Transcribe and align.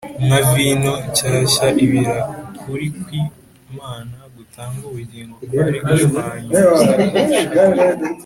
nka 0.25 0.39
vino 0.51 0.91
nshyashya 1.09 1.67
ibira, 1.85 2.17
ukuri 2.55 2.85
kw’imana 3.01 4.17
gutanga 4.35 4.81
ubugingo 4.89 5.35
kwari 5.47 5.77
gushwanyuza 5.87 6.93
ibishaje, 7.05 7.85